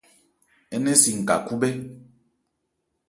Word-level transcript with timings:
Ń 0.77 0.81
nɛn 0.83 0.97
si 1.01 1.11
n-ka 1.19 1.35
khúbhɛ́. 1.45 1.73